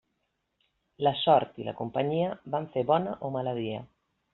La 1.07 1.11
sort 1.25 1.61
i 1.65 1.69
la 1.69 1.75
companyia 1.83 2.33
fan 2.55 2.69
fer 2.77 2.89
bona 2.95 3.19
o 3.31 3.35
mala 3.41 3.59
via. 3.65 3.89